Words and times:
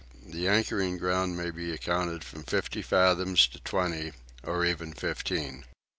The 0.25 0.47
anchoring 0.47 0.97
ground 0.97 1.37
may 1.37 1.51
be 1.51 1.71
accounted 1.71 2.23
from 2.23 2.41
fifty 2.41 2.81
fathoms 2.81 3.45
to 3.49 3.59
twenty, 3.59 4.13
or 4.41 4.65
even 4.65 4.93
fifteen. 4.93 5.63